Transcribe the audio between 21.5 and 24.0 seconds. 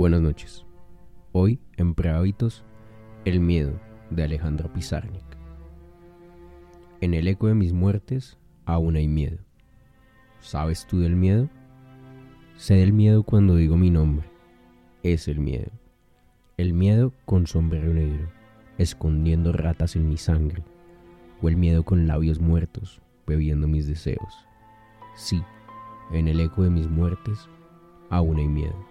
el miedo con labios muertos, bebiendo mis